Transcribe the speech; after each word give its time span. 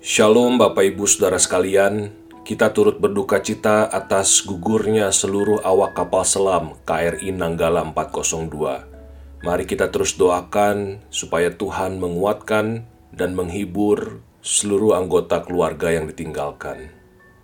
Shalom 0.00 0.56
Bapak 0.56 0.96
Ibu 0.96 1.04
Saudara 1.04 1.36
sekalian, 1.36 2.08
kita 2.40 2.72
turut 2.72 2.96
berduka 2.96 3.36
cita 3.44 3.84
atas 3.84 4.40
gugurnya 4.42 5.12
seluruh 5.12 5.60
awak 5.60 5.92
kapal 5.92 6.24
selam 6.24 6.74
KRI 6.88 7.36
Nanggala 7.36 7.84
402. 7.84 9.44
Mari 9.44 9.64
kita 9.68 9.92
terus 9.92 10.16
doakan 10.16 11.04
supaya 11.12 11.52
Tuhan 11.52 12.00
menguatkan 12.00 12.88
dan 13.12 13.36
menghibur 13.36 14.24
seluruh 14.40 14.96
anggota 14.96 15.44
keluarga 15.44 15.92
yang 15.92 16.08
ditinggalkan. 16.08 16.88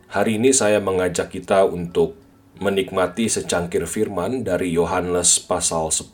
Hari 0.09 0.41
ini 0.41 0.57
saya 0.57 0.81
mengajak 0.81 1.29
kita 1.29 1.69
untuk 1.69 2.17
menikmati 2.57 3.29
secangkir 3.29 3.85
firman 3.85 4.41
dari 4.41 4.73
Yohanes 4.73 5.37
pasal 5.45 5.93
10 5.93 6.09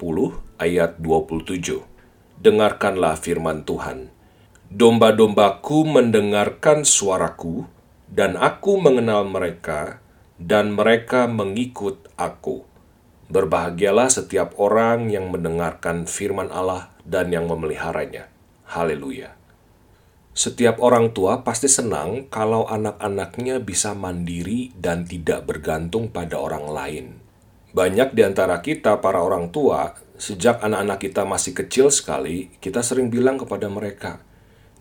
ayat 0.58 0.98
27. 0.98 1.86
Dengarkanlah 2.42 3.14
firman 3.14 3.62
Tuhan. 3.62 4.10
Domba-dombaku 4.72 5.86
mendengarkan 5.86 6.82
suaraku, 6.82 7.62
dan 8.10 8.34
aku 8.34 8.82
mengenal 8.82 9.22
mereka, 9.22 10.02
dan 10.40 10.74
mereka 10.74 11.30
mengikut 11.30 12.10
aku. 12.18 12.66
Berbahagialah 13.30 14.10
setiap 14.10 14.58
orang 14.58 15.14
yang 15.14 15.30
mendengarkan 15.30 16.10
firman 16.10 16.50
Allah 16.50 16.90
dan 17.06 17.30
yang 17.30 17.46
memeliharanya. 17.46 18.26
Haleluya! 18.66 19.41
Setiap 20.32 20.80
orang 20.80 21.12
tua 21.12 21.44
pasti 21.44 21.68
senang 21.68 22.24
kalau 22.32 22.64
anak-anaknya 22.64 23.60
bisa 23.60 23.92
mandiri 23.92 24.72
dan 24.72 25.04
tidak 25.04 25.44
bergantung 25.44 26.08
pada 26.08 26.40
orang 26.40 26.66
lain. 26.72 27.06
Banyak 27.76 28.16
di 28.16 28.24
antara 28.24 28.64
kita, 28.64 29.00
para 29.04 29.20
orang 29.20 29.52
tua, 29.52 29.92
sejak 30.16 30.64
anak-anak 30.64 31.04
kita 31.04 31.28
masih 31.28 31.52
kecil 31.52 31.92
sekali, 31.92 32.48
kita 32.64 32.80
sering 32.80 33.12
bilang 33.12 33.36
kepada 33.36 33.68
mereka, 33.68 34.24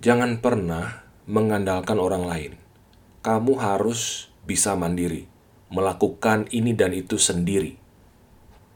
Jangan 0.02 0.41
pernah 0.41 1.05
mengandalkan 1.29 2.02
orang 2.02 2.25
lain. 2.25 2.53
Kamu 3.22 3.53
harus 3.61 4.33
bisa 4.49 4.73
mandiri, 4.73 5.29
melakukan 5.69 6.49
ini 6.49 6.73
dan 6.73 6.89
itu 6.97 7.22
sendiri. 7.22 7.77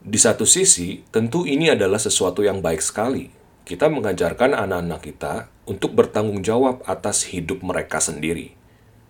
Di 0.06 0.22
satu 0.22 0.46
sisi, 0.46 1.02
tentu 1.10 1.50
ini 1.50 1.74
adalah 1.74 1.98
sesuatu 1.98 2.46
yang 2.46 2.62
baik 2.62 2.78
sekali. 2.78 3.26
Kita 3.66 3.90
mengajarkan 3.90 4.54
anak-anak 4.54 5.02
kita 5.02 5.50
untuk 5.66 5.98
bertanggung 5.98 6.46
jawab 6.46 6.86
atas 6.86 7.30
hidup 7.30 7.62
mereka 7.66 7.98
sendiri. 8.02 8.54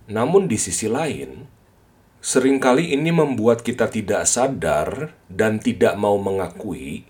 Namun, 0.08 0.48
di 0.48 0.56
sisi 0.56 0.88
lain, 0.88 1.48
sering 2.24 2.58
kali 2.60 2.96
ini 2.96 3.12
membuat 3.12 3.62
kita 3.62 3.92
tidak 3.92 4.24
sadar 4.26 5.14
dan 5.28 5.60
tidak 5.60 5.94
mau 6.00 6.16
mengakui 6.16 7.08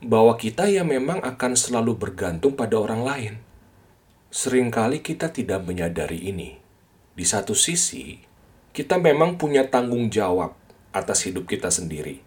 bahwa 0.00 0.34
kita 0.34 0.64
ya 0.66 0.80
memang 0.80 1.20
akan 1.20 1.52
selalu 1.52 1.96
bergantung 1.96 2.56
pada 2.56 2.80
orang 2.80 3.02
lain. 3.04 3.34
Seringkali 4.32 5.04
kita 5.04 5.28
tidak 5.28 5.66
menyadari 5.66 6.30
ini. 6.30 6.56
Di 7.12 7.24
satu 7.26 7.52
sisi, 7.52 8.16
kita 8.70 8.96
memang 8.96 9.36
punya 9.36 9.66
tanggung 9.66 10.08
jawab 10.08 10.56
atas 10.94 11.26
hidup 11.26 11.44
kita 11.50 11.68
sendiri. 11.68 12.22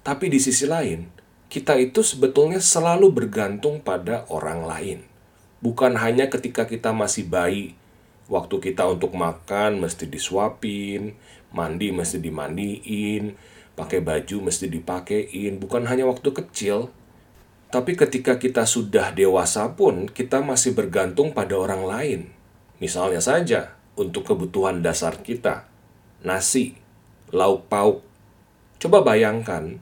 Tapi 0.00 0.32
di 0.32 0.40
sisi 0.40 0.64
lain, 0.64 1.12
kita 1.52 1.76
itu 1.76 2.00
sebetulnya 2.00 2.58
selalu 2.58 3.12
bergantung 3.12 3.84
pada 3.84 4.24
orang 4.32 4.64
lain. 4.64 5.09
Bukan 5.60 6.00
hanya 6.00 6.32
ketika 6.32 6.64
kita 6.64 6.96
masih 6.96 7.28
bayi, 7.28 7.76
waktu 8.32 8.56
kita 8.72 8.88
untuk 8.88 9.12
makan 9.12 9.84
mesti 9.84 10.08
disuapin, 10.08 11.12
mandi 11.52 11.92
mesti 11.92 12.16
dimandiin, 12.16 13.36
pakai 13.76 14.00
baju 14.00 14.48
mesti 14.48 14.72
dipakein, 14.72 15.60
bukan 15.60 15.84
hanya 15.84 16.08
waktu 16.08 16.32
kecil, 16.32 16.88
tapi 17.68 17.92
ketika 17.92 18.40
kita 18.40 18.64
sudah 18.64 19.12
dewasa 19.12 19.68
pun, 19.76 20.08
kita 20.08 20.40
masih 20.40 20.72
bergantung 20.72 21.36
pada 21.36 21.54
orang 21.60 21.84
lain. 21.84 22.20
Misalnya 22.80 23.20
saja, 23.20 23.76
untuk 24.00 24.32
kebutuhan 24.32 24.80
dasar 24.80 25.20
kita, 25.20 25.68
nasi, 26.24 26.80
lauk 27.30 27.68
pauk. 27.68 28.00
Coba 28.80 29.04
bayangkan, 29.04 29.76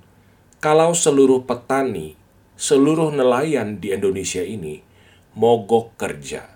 kalau 0.59 0.91
seluruh 0.91 1.47
petani, 1.47 2.19
seluruh 2.59 3.15
nelayan 3.15 3.79
di 3.79 3.95
Indonesia 3.95 4.43
ini 4.43 4.88
mogok 5.37 5.97
kerja, 6.01 6.47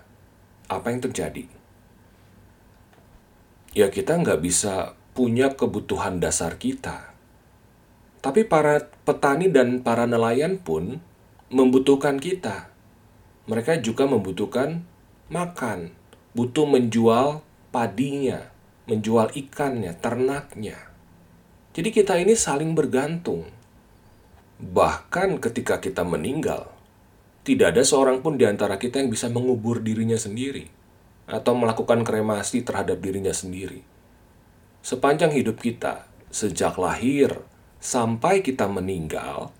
apa 0.69 0.89
yang 0.89 1.01
terjadi? 1.03 1.45
Ya 3.73 3.89
kita 3.89 4.17
nggak 4.21 4.41
bisa 4.41 4.93
punya 5.13 5.53
kebutuhan 5.53 6.17
dasar 6.17 6.57
kita. 6.57 7.13
Tapi 8.21 8.45
para 8.49 8.89
petani 9.05 9.49
dan 9.53 9.85
para 9.85 10.09
nelayan 10.09 10.57
pun 10.57 10.97
membutuhkan 11.53 12.17
kita. 12.17 12.73
Mereka 13.45 13.85
juga 13.85 14.09
membutuhkan 14.09 14.81
makan, 15.29 15.93
butuh 16.33 16.65
menjual 16.65 17.45
padinya, 17.69 18.49
menjual 18.89 19.29
ikannya, 19.37 19.93
ternaknya. 20.01 20.77
Jadi 21.73 21.89
kita 21.93 22.17
ini 22.17 22.33
saling 22.33 22.73
bergantung. 22.73 23.49
Bahkan 24.61 25.37
ketika 25.37 25.77
kita 25.77 26.01
meninggal, 26.01 26.72
tidak 27.43 27.75
ada 27.75 27.83
seorang 27.83 28.23
pun 28.23 28.39
di 28.39 28.47
antara 28.47 28.79
kita 28.79 29.03
yang 29.03 29.11
bisa 29.11 29.27
mengubur 29.27 29.83
dirinya 29.83 30.15
sendiri 30.15 30.63
atau 31.27 31.51
melakukan 31.51 32.07
kremasi 32.07 32.63
terhadap 32.63 33.03
dirinya 33.03 33.35
sendiri. 33.35 33.83
Sepanjang 34.79 35.35
hidup 35.35 35.59
kita, 35.59 36.07
sejak 36.31 36.79
lahir 36.79 37.43
sampai 37.83 38.39
kita 38.39 38.71
meninggal, 38.71 39.51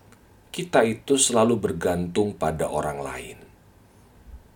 kita 0.55 0.87
itu 0.87 1.19
selalu 1.19 1.59
bergantung 1.59 2.31
pada 2.39 2.71
orang 2.71 3.03
lain. 3.03 3.37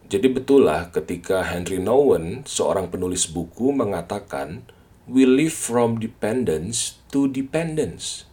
Jadi 0.07 0.27
betullah 0.31 0.87
ketika 0.95 1.43
Henry 1.43 1.83
Nouwen, 1.83 2.47
seorang 2.47 2.87
penulis 2.87 3.27
buku 3.27 3.75
mengatakan, 3.75 4.63
We 5.03 5.27
live 5.27 5.55
from 5.55 5.99
dependence 5.99 7.03
to 7.11 7.27
dependence. 7.27 8.23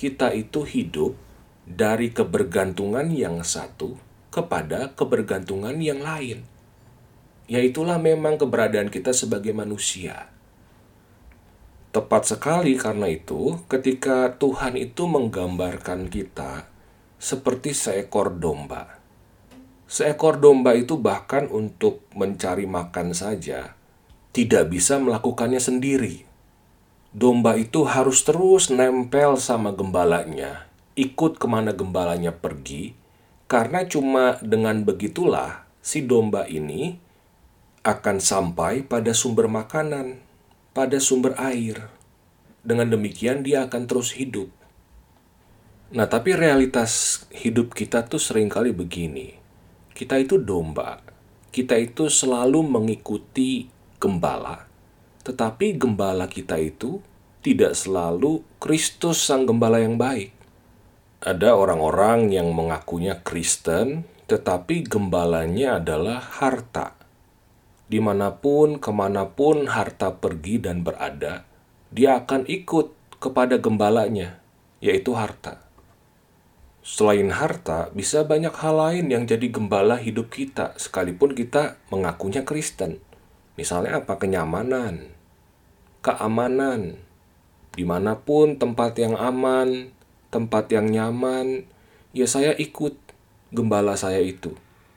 Kita 0.00 0.32
itu 0.32 0.64
hidup 0.64 1.20
dari 1.68 2.12
kebergantungan 2.12 3.12
yang 3.12 3.44
satu 3.44 4.11
kepada 4.32 4.96
kebergantungan 4.96 5.76
yang 5.78 6.00
lain. 6.00 6.48
Yaitulah 7.46 8.00
memang 8.00 8.40
keberadaan 8.40 8.88
kita 8.88 9.12
sebagai 9.12 9.52
manusia. 9.52 10.32
Tepat 11.92 12.32
sekali 12.32 12.80
karena 12.80 13.12
itu, 13.12 13.60
ketika 13.68 14.32
Tuhan 14.40 14.80
itu 14.80 15.04
menggambarkan 15.04 16.08
kita 16.08 16.64
seperti 17.20 17.76
seekor 17.76 18.32
domba. 18.40 18.96
Seekor 19.84 20.40
domba 20.40 20.72
itu 20.72 20.96
bahkan 20.96 21.52
untuk 21.52 22.08
mencari 22.16 22.64
makan 22.64 23.12
saja 23.12 23.76
tidak 24.32 24.72
bisa 24.72 24.96
melakukannya 24.96 25.60
sendiri. 25.60 26.24
Domba 27.12 27.60
itu 27.60 27.84
harus 27.84 28.24
terus 28.24 28.72
nempel 28.72 29.36
sama 29.36 29.76
gembalanya, 29.76 30.64
ikut 30.96 31.36
ke 31.36 31.44
mana 31.44 31.76
gembalanya 31.76 32.32
pergi, 32.32 32.96
karena 33.52 33.84
cuma 33.84 34.40
dengan 34.40 34.80
begitulah 34.80 35.68
si 35.84 36.00
domba 36.08 36.48
ini 36.48 36.96
akan 37.84 38.16
sampai 38.16 38.80
pada 38.80 39.12
sumber 39.12 39.44
makanan, 39.44 40.24
pada 40.72 40.96
sumber 40.96 41.36
air. 41.36 41.92
Dengan 42.64 42.88
demikian, 42.88 43.44
dia 43.44 43.68
akan 43.68 43.84
terus 43.84 44.16
hidup. 44.16 44.48
Nah, 45.92 46.08
tapi 46.08 46.32
realitas 46.32 47.22
hidup 47.28 47.76
kita 47.76 48.08
tuh 48.08 48.16
sering 48.16 48.48
kali 48.48 48.72
begini. 48.72 49.36
Kita 49.92 50.16
itu 50.16 50.40
domba. 50.40 51.04
Kita 51.52 51.76
itu 51.76 52.08
selalu 52.08 52.64
mengikuti 52.64 53.68
gembala. 54.00 54.64
Tetapi 55.28 55.76
gembala 55.76 56.24
kita 56.24 56.56
itu 56.56 57.04
tidak 57.44 57.76
selalu 57.76 58.40
Kristus 58.56 59.20
sang 59.20 59.44
gembala 59.44 59.76
yang 59.84 60.00
baik. 60.00 60.41
Ada 61.22 61.54
orang-orang 61.54 62.34
yang 62.34 62.50
mengakunya 62.50 63.14
Kristen, 63.22 64.10
tetapi 64.26 64.82
gembalanya 64.82 65.78
adalah 65.78 66.18
harta. 66.18 66.98
Di 67.86 68.02
mana 68.02 68.34
pun, 68.34 68.82
ke 68.82 68.90
mana 68.90 69.30
pun 69.30 69.70
harta 69.70 70.18
pergi 70.18 70.58
dan 70.58 70.82
berada, 70.82 71.46
dia 71.94 72.18
akan 72.18 72.42
ikut 72.50 73.18
kepada 73.22 73.62
gembalanya, 73.62 74.42
yaitu 74.82 75.14
harta. 75.14 75.62
Selain 76.82 77.30
harta, 77.30 77.94
bisa 77.94 78.26
banyak 78.26 78.58
hal 78.58 78.74
lain 78.74 79.06
yang 79.06 79.22
jadi 79.22 79.46
gembala 79.46 80.02
hidup 80.02 80.26
kita, 80.26 80.74
sekalipun 80.74 81.38
kita 81.38 81.78
mengakunya 81.94 82.42
Kristen. 82.42 82.98
Misalnya 83.54 84.02
apa? 84.02 84.18
Kenyamanan, 84.18 85.14
keamanan, 86.02 86.98
di 87.78 87.86
mana 87.86 88.18
pun 88.18 88.58
tempat 88.58 88.98
yang 88.98 89.14
aman, 89.14 89.94
tempat 90.32 90.72
yang 90.72 90.88
nyaman, 90.88 91.68
ya 92.16 92.24
saya 92.24 92.56
ikut 92.56 92.96
gembala 93.52 93.94
saya 94.00 94.24
itu, 94.24 94.56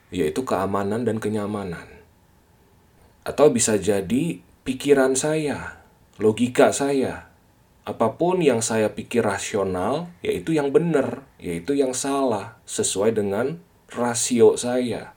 yaitu 0.09 0.47
keamanan 0.47 1.03
dan 1.03 1.19
kenyamanan. 1.19 1.85
Atau 3.27 3.51
bisa 3.51 3.75
jadi 3.75 4.39
pikiran 4.63 5.13
saya, 5.19 5.83
logika 6.17 6.71
saya. 6.71 7.27
Apa 7.85 8.17
pun 8.17 8.41
yang 8.41 8.65
saya 8.65 8.89
pikir 8.95 9.21
rasional, 9.21 10.09
yaitu 10.25 10.57
yang 10.57 10.73
benar, 10.73 11.27
yaitu 11.37 11.77
yang 11.77 11.93
salah, 11.93 12.57
sesuai 12.65 13.13
dengan 13.13 13.61
rasio 13.93 14.57
saya. 14.57 15.13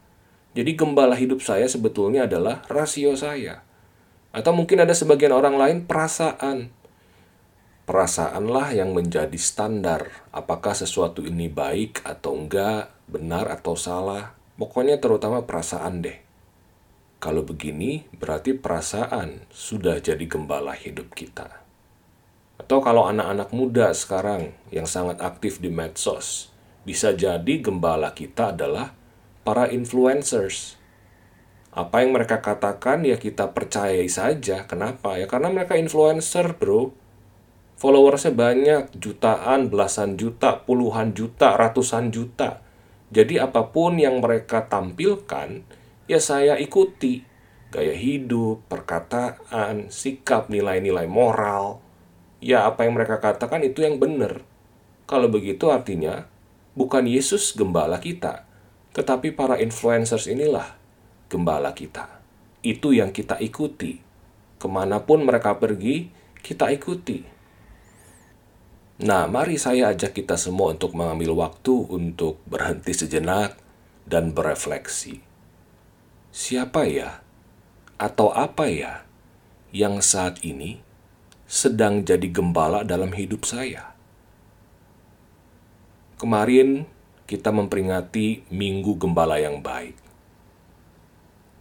Jadi 0.53 0.75
gembala 0.77 1.17
hidup 1.17 1.41
saya 1.41 1.65
sebetulnya 1.71 2.29
adalah 2.29 2.67
rasio 2.69 3.15
saya. 3.15 3.65
Atau 4.35 4.53
mungkin 4.53 4.85
ada 4.85 4.93
sebagian 4.93 5.33
orang 5.33 5.57
lain 5.57 5.79
perasaan. 5.89 6.75
Perasaanlah 7.89 8.77
yang 8.77 8.93
menjadi 8.93 9.41
standar 9.41 10.13
apakah 10.29 10.77
sesuatu 10.77 11.25
ini 11.25 11.49
baik 11.49 12.05
atau 12.05 12.37
enggak, 12.37 12.93
benar 13.09 13.49
atau 13.49 13.81
salah. 13.81 14.37
Pokoknya 14.61 15.01
terutama 15.01 15.49
perasaan 15.49 16.05
deh. 16.05 16.21
Kalau 17.17 17.49
begini, 17.49 18.05
berarti 18.13 18.53
perasaan 18.53 19.49
sudah 19.49 20.05
jadi 20.05 20.21
gembala 20.29 20.77
hidup 20.77 21.17
kita. 21.17 21.65
Atau 22.61 22.85
kalau 22.85 23.09
anak-anak 23.09 23.57
muda 23.57 23.89
sekarang 23.97 24.53
yang 24.69 24.85
sangat 24.85 25.25
aktif 25.25 25.57
di 25.57 25.73
medsos, 25.73 26.53
bisa 26.85 27.17
jadi 27.17 27.57
gembala 27.65 28.13
kita 28.13 28.53
adalah 28.53 28.93
para 29.49 29.65
influencers. 29.73 30.77
Apa 31.73 32.05
yang 32.05 32.13
mereka 32.13 32.45
katakan 32.45 33.09
ya 33.09 33.17
kita 33.17 33.49
percayai 33.57 34.13
saja. 34.13 34.69
Kenapa? 34.69 35.17
Ya 35.17 35.25
karena 35.25 35.49
mereka 35.49 35.81
influencer, 35.81 36.53
bro. 36.53 37.08
Followersnya 37.79 38.35
banyak, 38.35 38.83
jutaan, 38.99 39.71
belasan 39.71 40.19
juta, 40.19 40.67
puluhan 40.67 41.15
juta, 41.15 41.55
ratusan 41.55 42.11
juta. 42.11 42.59
Jadi 43.15 43.39
apa 43.39 43.71
pun 43.71 44.03
yang 44.03 44.19
mereka 44.19 44.67
tampilkan, 44.67 45.63
ya 46.11 46.19
saya 46.19 46.59
ikuti 46.59 47.23
gaya 47.71 47.95
hidup, 47.95 48.67
perkataan, 48.67 49.95
sikap, 49.95 50.51
nilai-nilai 50.51 51.07
moral. 51.07 51.79
Ya 52.43 52.67
apa 52.67 52.83
yang 52.83 52.99
mereka 52.99 53.23
katakan 53.23 53.63
itu 53.63 53.87
yang 53.87 54.03
benar. 54.03 54.43
Kalau 55.07 55.31
begitu 55.31 55.71
artinya 55.71 56.27
bukan 56.75 57.07
Yesus 57.07 57.55
gembala 57.55 58.03
kita, 58.03 58.43
tetapi 58.91 59.39
para 59.39 59.55
influencers 59.63 60.27
inilah 60.27 60.75
gembala 61.31 61.71
kita. 61.79 62.11
Itu 62.67 62.91
yang 62.91 63.15
kita 63.15 63.39
ikuti. 63.39 64.03
Ke 64.59 64.67
mana 64.67 64.99
pun 64.99 65.23
mereka 65.23 65.55
pergi, 65.55 66.11
kita 66.43 66.75
ikuti. 66.75 67.38
Nah, 68.99 69.31
mari 69.31 69.55
saya 69.63 69.95
ajak 69.95 70.19
kita 70.19 70.35
semua 70.35 70.75
untuk 70.75 70.95
mengambil 70.99 71.35
waktu 71.39 71.87
untuk 71.87 72.43
berhenti 72.51 72.91
sejenak 72.91 73.55
dan 74.11 74.35
berefleksi 74.35 75.29
siapa 76.39 76.85
ya 76.87 77.19
atau 77.99 78.31
apa 78.31 78.69
ya 78.71 79.03
yang 79.75 79.99
saat 79.99 80.45
ini 80.47 80.79
sedang 81.49 82.05
jadi 82.05 82.29
gembala 82.31 82.85
dalam 82.85 83.11
hidup 83.11 83.43
saya? 83.43 83.97
Kemarin 86.19 86.87
kita 87.27 87.55
memperingati 87.55 88.49
Minggu 88.51 88.99
Gembala 88.99 89.39
yang 89.39 89.63
baik. 89.63 89.95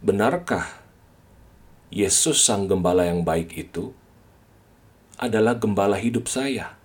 Benarkah 0.02 0.66
Yesus 1.90 2.42
sang 2.42 2.70
gembala 2.70 3.06
yang 3.06 3.26
baik 3.26 3.54
itu 3.54 3.94
adalah 5.18 5.58
gembala 5.58 5.98
hidup 5.98 6.30
saya? 6.30 6.78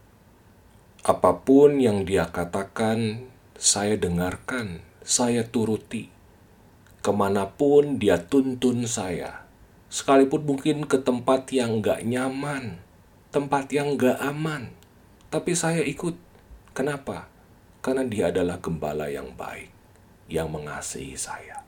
Apa 1.03 1.44
pun 1.44 1.83
yang 1.83 2.07
dia 2.07 2.31
katakan, 2.31 3.27
saya 3.59 4.00
dengarkan, 4.00 4.79
saya 5.03 5.44
turuti 5.44 6.13
ke 7.03 7.11
mana 7.11 7.51
pun 7.51 8.00
dia 8.00 8.15
tuntun 8.15 8.88
saya. 8.88 9.44
Sekalipun 9.91 10.47
mungkin 10.47 10.88
ke 10.88 10.95
tempat 10.95 11.51
yang 11.51 11.83
gak 11.83 12.07
nyaman, 12.07 12.79
tempat 13.29 13.67
yang 13.75 14.00
gak 14.00 14.15
aman. 14.23 14.71
Tapi 15.27 15.51
saya 15.51 15.83
ikut. 15.83 16.15
Kenapa? 16.71 17.27
Karena 17.83 18.07
dia 18.07 18.31
adalah 18.31 18.57
gembala 18.63 19.11
yang 19.11 19.35
baik, 19.35 19.69
yang 20.31 20.47
mengasihi 20.47 21.19
saya. 21.19 21.67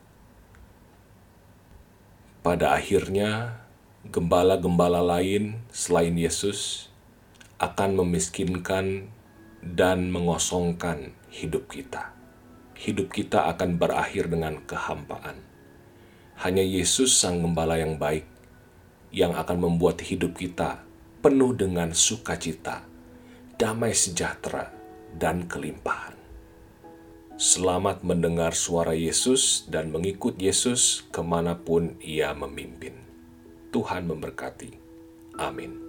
Pada 2.40 2.72
akhirnya, 2.72 3.60
gembala-gembala 4.08 5.04
lain 5.04 5.60
selain 5.68 6.16
Yesus 6.16 6.88
akan 7.60 8.00
memiskinkan 8.00 9.12
dan 9.74 10.14
mengosongkan 10.14 11.10
hidup 11.32 11.66
kita 11.66 12.16
hidup 12.76 13.08
kita 13.08 13.48
akan 13.56 13.80
berakhir 13.80 14.28
dengan 14.28 14.60
kehampaan. 14.68 15.40
Hanya 16.44 16.60
Yesus, 16.60 17.16
Sang 17.16 17.40
Gembala 17.40 17.80
yang 17.80 17.96
baik, 17.96 18.28
yang 19.08 19.32
akan 19.32 19.56
membuat 19.56 20.04
hidup 20.04 20.36
kita 20.36 20.84
penuh 21.24 21.56
dengan 21.56 21.96
sukacita, 21.96 22.84
damai 23.56 23.96
sejahtera, 23.96 24.68
dan 25.16 25.48
kelimpahan. 25.48 26.12
Selamat 27.40 28.04
mendengar 28.04 28.52
suara 28.52 28.92
Yesus 28.92 29.64
dan 29.68 29.92
mengikut 29.92 30.36
Yesus 30.36 31.08
ke 31.08 31.20
mana 31.24 31.56
pun 31.56 31.96
ia 32.00 32.32
memimpin. 32.36 32.96
Tuhan 33.72 34.08
memberkati. 34.08 34.72
Amin. 35.36 35.85